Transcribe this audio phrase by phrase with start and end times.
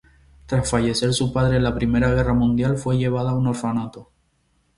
[0.47, 4.09] Tras fallecer su padre en la primera guerra mundial, fue llevada a un orfanato.